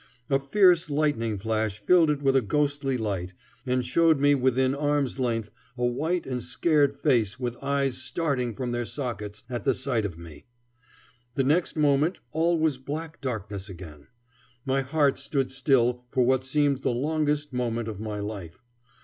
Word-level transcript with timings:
A 0.31 0.39
fierce 0.39 0.89
lightning 0.89 1.37
flash 1.37 1.77
filled 1.77 2.09
it 2.09 2.23
with 2.23 2.35
a 2.35 2.41
ghostly 2.41 2.97
light, 2.97 3.35
and 3.67 3.85
showed 3.85 4.19
me 4.19 4.33
within 4.33 4.73
arm's 4.73 5.19
length 5.19 5.53
a 5.77 5.85
white 5.85 6.25
and 6.25 6.41
scared 6.41 6.97
face 6.99 7.39
with 7.39 7.55
eyes 7.63 7.99
starting 7.99 8.55
from 8.55 8.71
their 8.71 8.83
sockets 8.87 9.43
at 9.47 9.63
the 9.63 9.75
sight 9.75 10.03
of 10.03 10.17
me. 10.17 10.47
The 11.35 11.43
next 11.43 11.75
moment 11.75 12.19
all 12.31 12.57
was 12.57 12.79
black 12.79 13.21
darkness 13.21 13.69
again. 13.69 14.07
My 14.65 14.81
heart 14.81 15.19
stood 15.19 15.51
still 15.51 16.03
for 16.09 16.25
what 16.25 16.43
seemed 16.43 16.77
the 16.81 16.89
longest 16.89 17.53
moment 17.53 17.87
of 17.87 17.99
my 17.99 18.19
life. 18.19 18.57